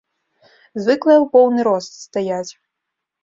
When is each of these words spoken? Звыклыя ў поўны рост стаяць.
Звыклыя 0.85 1.17
ў 1.21 1.27
поўны 1.35 1.61
рост 1.67 1.91
стаяць. 2.05 2.51